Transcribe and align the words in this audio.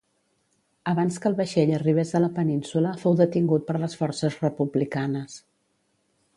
Abans 0.93 1.19
que 1.25 1.29
el 1.31 1.35
vaixell 1.41 1.73
arribés 1.79 2.15
a 2.15 2.23
la 2.23 2.31
península 2.39 2.95
fou 3.03 3.19
detingut 3.21 3.69
per 3.71 3.79
les 3.85 3.97
forces 4.03 4.41
republicanes. 4.49 5.41